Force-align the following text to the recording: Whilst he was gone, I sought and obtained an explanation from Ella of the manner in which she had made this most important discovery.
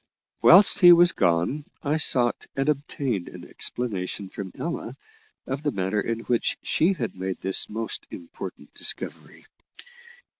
Whilst 0.41 0.79
he 0.79 0.91
was 0.91 1.11
gone, 1.11 1.63
I 1.83 1.97
sought 1.97 2.47
and 2.55 2.67
obtained 2.69 3.27
an 3.29 3.47
explanation 3.47 4.29
from 4.29 4.51
Ella 4.57 4.95
of 5.45 5.61
the 5.61 5.69
manner 5.69 6.01
in 6.01 6.21
which 6.21 6.57
she 6.63 6.93
had 6.93 7.15
made 7.15 7.39
this 7.41 7.69
most 7.69 8.07
important 8.09 8.73
discovery. 8.73 9.45